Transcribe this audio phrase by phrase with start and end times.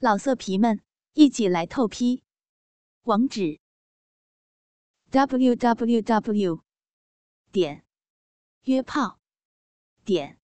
[0.00, 0.80] 老色皮们，
[1.14, 2.22] 一起来透批！
[3.02, 3.58] 网址
[5.10, 6.62] ：w w w
[7.50, 7.82] 点
[8.62, 9.18] 约炮
[10.04, 10.38] 点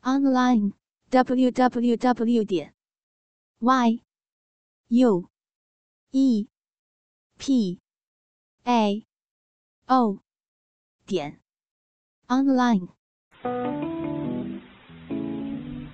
[0.00, 0.72] online
[1.10, 2.74] w w w 点
[3.60, 4.02] y
[4.88, 5.30] u
[6.10, 6.48] e
[7.38, 7.80] p
[8.64, 9.06] a
[9.86, 10.18] o
[11.06, 11.40] 点
[12.26, 12.88] online。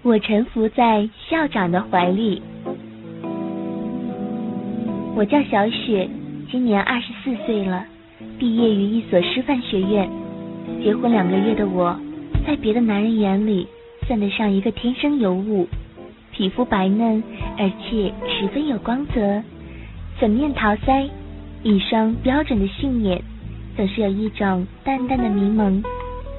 [0.03, 2.58] 我臣服在校长的怀里。
[5.19, 6.09] 我叫小雪，
[6.49, 7.85] 今年二十四岁了，
[8.39, 10.09] 毕业于一所师范学院。
[10.81, 11.99] 结婚两个月的我，
[12.47, 13.67] 在别的男人眼里
[14.07, 15.67] 算得上一个天生尤物，
[16.31, 17.21] 皮肤白嫩，
[17.59, 19.43] 而且十分有光泽，
[20.21, 21.09] 粉面桃腮，
[21.65, 23.21] 一双标准的杏眼，
[23.77, 25.83] 总是有一种淡淡的迷蒙。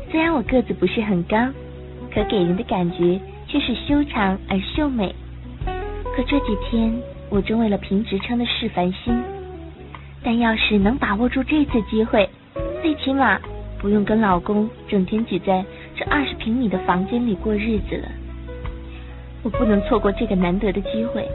[0.09, 1.35] 虽然我个子不是很高，
[2.15, 5.13] 可给人的感觉却是修长而秀美。
[6.15, 6.98] 可这几天。
[7.29, 9.15] 我正为了评职称的事烦心，
[10.23, 12.27] 但要是能把握住这次机会，
[12.81, 13.40] 最起码
[13.79, 15.63] 不用跟老公整天挤在
[15.95, 18.07] 这二十平米的房间里过日子了。
[19.43, 21.27] 我不能错过这个难得的机会，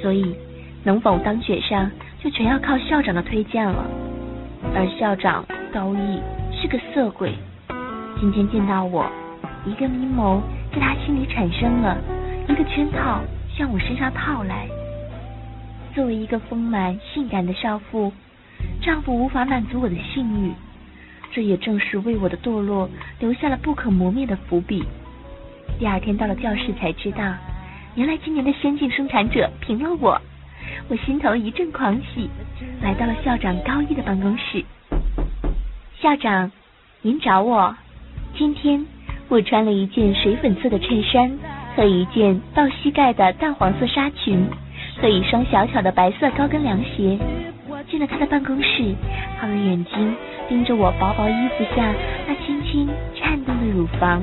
[0.00, 0.34] 所以
[0.82, 1.90] 能否当选上，
[2.24, 3.84] 就全要靠校长的推荐了。
[4.74, 6.18] 而校长高毅
[6.50, 7.34] 是个色鬼，
[8.18, 9.06] 今天见到我，
[9.66, 11.98] 一个阴谋在他心里产生了，
[12.48, 13.20] 一个圈套
[13.54, 14.66] 向我身上套来。
[15.96, 18.12] 作为一个丰满性感的少妇，
[18.82, 20.52] 丈夫无法满足我的性欲，
[21.32, 24.84] 这也正是为我的堕落留下了不可磨灭的伏笔。
[25.78, 27.34] 第二天到了教室才知道，
[27.94, 30.20] 原来今年的先进生产者评了我，
[30.90, 32.28] 我心头一阵狂喜，
[32.82, 34.66] 来到了校长高一的办公室。
[35.98, 36.52] 校长，
[37.00, 37.74] 您找我？
[38.36, 38.84] 今天
[39.28, 41.38] 我穿了一件水粉色的衬衫
[41.74, 44.46] 和一件到膝盖的淡黄色纱裙。
[45.00, 47.18] 和一双小巧的白色高跟凉鞋，
[47.90, 48.94] 进了他的办公室，
[49.38, 50.16] 他的眼睛
[50.48, 51.94] 盯着我薄薄衣服下
[52.26, 54.22] 那轻轻颤动的乳房。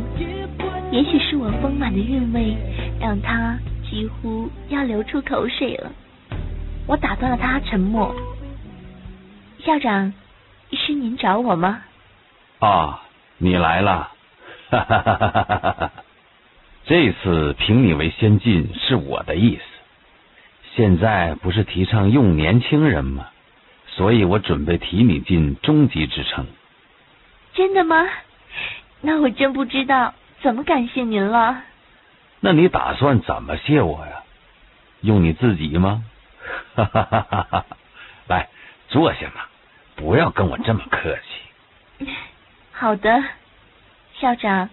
[0.91, 2.56] 也许是我丰满的韵味，
[3.00, 3.57] 让他
[3.89, 5.91] 几乎要流出口水了。
[6.88, 8.13] 我打断了他沉默。
[9.59, 10.13] 校长，
[10.72, 11.81] 是您找我吗？
[12.59, 13.01] 啊，
[13.38, 14.09] 你来了。
[14.69, 15.91] 哈哈哈哈哈哈！
[16.85, 19.61] 这次评你为先进是我的意思。
[20.75, 23.28] 现在不是提倡用年轻人吗？
[23.88, 26.47] 所以我准备提你进中级职称。
[27.53, 28.07] 真的吗？
[29.01, 31.61] 那我真不知道怎么感谢您了。
[32.39, 34.23] 那你打算怎么谢我呀？
[35.01, 36.03] 用你自己吗？
[36.75, 37.66] 哈哈哈哈哈！
[38.28, 38.50] 来，
[38.88, 39.41] 坐下嘛，
[39.95, 41.16] 不要跟我这么客
[42.00, 42.07] 气。
[42.72, 43.23] 好的，
[44.16, 44.69] 校长，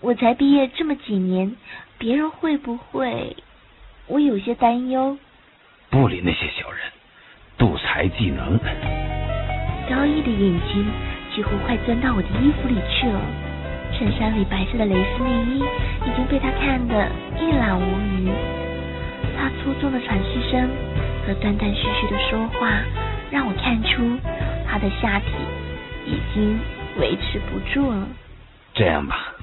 [0.00, 1.56] 我才毕业这么几年，
[1.98, 3.36] 别人会不会？
[4.06, 5.18] 我有些担忧。
[5.92, 6.80] 不理那些小人，
[7.58, 8.58] 妒才技能。
[9.90, 10.86] 高一的眼睛
[11.34, 13.20] 几乎快钻到我的衣服里去了，
[13.92, 17.06] 衬衫里白色的蕾丝内衣已经被他看得
[17.38, 18.32] 一览无余。
[19.36, 20.66] 他粗重的喘息声
[21.26, 22.70] 和断断续续的说话，
[23.30, 24.18] 让我看出
[24.66, 25.26] 他的下体
[26.06, 26.58] 已经
[26.96, 28.08] 维持不住了。
[28.72, 29.34] 这样吧，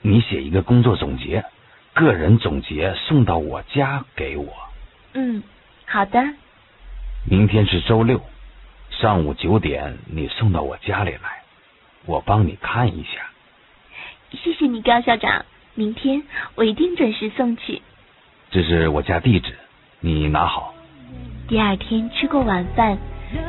[0.00, 1.44] 你写一个工作总结，
[1.92, 4.50] 个人总结送到我家给我。
[5.12, 5.42] 嗯。
[5.92, 6.22] 好的，
[7.28, 8.22] 明天是周六，
[8.90, 11.42] 上午九点你送到我家里来，
[12.06, 13.28] 我帮你看一下。
[14.30, 16.22] 谢谢你，高校长，明天
[16.54, 17.82] 我一定准时送去。
[18.52, 19.52] 这是我家地址，
[19.98, 20.72] 你拿好。
[21.48, 22.96] 第二天吃过晚饭，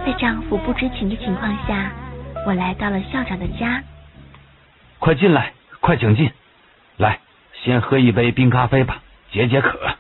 [0.03, 1.91] 在丈夫不知情的情况下，
[2.47, 3.84] 我来到了校长的家。
[4.97, 6.31] 快进来，快请进，
[6.97, 7.19] 来，
[7.63, 9.96] 先喝一杯冰咖啡吧，解解渴。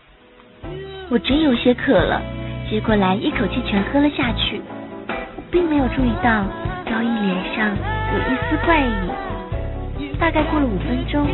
[1.11, 2.21] 我真有些渴了，
[2.69, 4.61] 接过来一口气全喝了下去。
[5.09, 6.45] 我并没有注意到
[6.85, 10.15] 高毅脸上有一丝怪异。
[10.17, 11.27] 大概过了五分钟，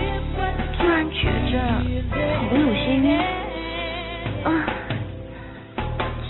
[0.75, 1.61] 突然觉着
[2.49, 3.19] 头有些晕。
[4.45, 4.65] 啊，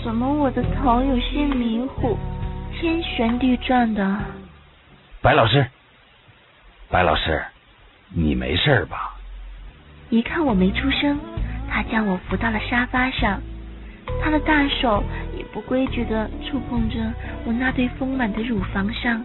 [0.04, 2.18] 怎么我的头有些迷糊，
[2.78, 4.14] 天旋地转的？
[5.22, 5.66] 白老师，
[6.90, 7.42] 白老师，
[8.10, 9.16] 你没事吧？
[10.10, 11.18] 一看我没出声。
[11.78, 13.40] 他将我扶到了沙发上，
[14.20, 15.00] 他的大手
[15.36, 16.96] 也不规矩的触碰着
[17.44, 19.24] 我那对丰满的乳房上，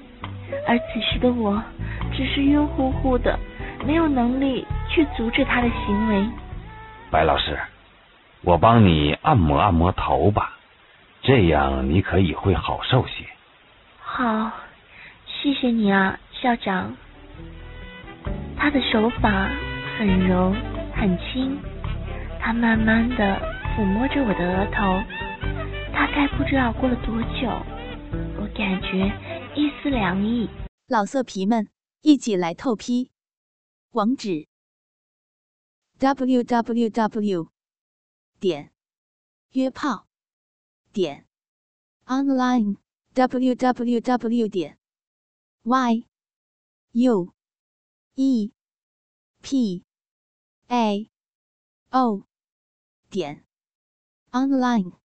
[0.67, 1.63] 而此时的我
[2.15, 3.39] 只是晕乎乎的，
[3.88, 6.29] 没有能力去阻止他的行为。
[7.09, 7.57] 白老师，
[8.44, 10.53] 我帮你按摩按摩头吧，
[11.23, 13.25] 这样你可以会好受些。
[14.00, 14.51] 好，
[15.25, 16.95] 谢谢你啊，校长。
[18.55, 19.50] 他的手法
[19.97, 20.53] 很柔
[20.95, 21.57] 很轻。
[22.45, 23.40] 他慢慢的
[23.74, 25.00] 抚摸着我的额头。
[25.94, 27.48] 大概不知道过了多久，
[28.38, 29.07] 我感觉
[29.56, 30.50] 一丝凉意。
[30.88, 31.69] 老色皮们，
[32.01, 33.12] 一起来透批！
[33.92, 34.50] 网址
[36.00, 37.50] ：w w w
[38.42, 38.74] 点
[39.54, 40.07] 约炮
[40.92, 41.25] 点
[42.06, 42.75] online
[43.13, 44.78] w w w 点
[45.62, 46.04] y
[46.92, 47.34] u
[48.16, 48.51] e
[49.42, 49.86] p
[50.68, 51.10] a
[51.92, 52.25] o
[53.13, 53.45] 点
[54.31, 55.02] online。